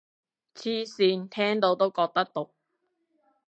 [0.55, 2.49] 黐線，聽到都覺得毒